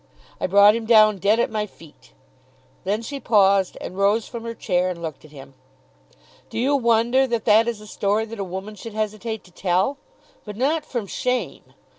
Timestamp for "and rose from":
3.79-4.45